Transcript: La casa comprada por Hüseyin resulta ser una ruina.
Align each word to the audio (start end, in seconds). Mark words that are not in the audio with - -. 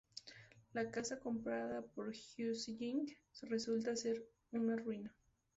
La 0.73 0.89
casa 0.89 1.19
comprada 1.19 1.83
por 1.93 2.07
Hüseyin 2.09 3.05
resulta 3.43 3.95
ser 3.95 4.25
una 4.51 4.75
ruina. 4.77 5.13